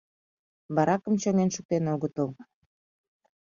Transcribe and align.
Баракым 0.75 1.13
чоҥен 1.21 1.49
шуктен 1.55 1.83
огытыл. 1.93 2.29